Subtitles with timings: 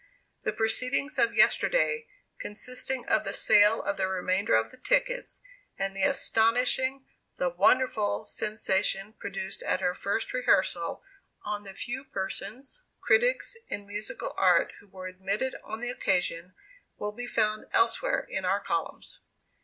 [0.41, 2.07] The proceedings of yesterday,
[2.39, 5.41] consisting of the sale of the remainder of the tickets,
[5.77, 7.05] and the astonishing,
[7.37, 11.03] the wonderful sensation produced at her first rehearsal
[11.43, 16.55] on the few persons, critics in musical art, who were admitted on the occasion,
[16.97, 19.19] will be found elsewhere in our columns.